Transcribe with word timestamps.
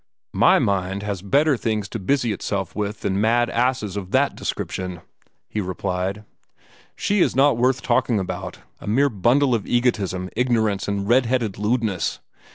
"My 0.33 0.57
mind 0.57 1.03
has 1.03 1.21
better 1.21 1.55
things 1.55 1.87
to 1.89 1.99
busy 1.99 2.31
itself 2.33 2.75
with 2.75 3.01
than 3.01 3.21
mad 3.21 3.51
asses 3.51 3.95
of 3.95 4.09
that 4.09 4.33
description," 4.33 5.01
he 5.47 5.61
replied. 5.61 6.25
"She 6.95 7.19
is 7.19 7.35
not 7.35 7.55
worth 7.55 7.83
talking 7.83 8.19
about 8.19 8.57
a 8.79 8.87
mere 8.87 9.09
bundle 9.09 9.53
of 9.53 9.67
egotism, 9.67 10.31
ignorance, 10.35 10.87
and 10.87 11.07
red 11.07 11.27
headed 11.27 11.59
lewdness. 11.59 12.19